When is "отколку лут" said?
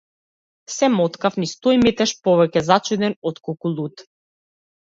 3.33-4.05